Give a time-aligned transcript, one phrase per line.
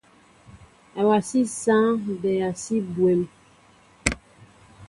[0.99, 1.85] Awasí sááŋ
[2.21, 3.21] bɛa si bwéém.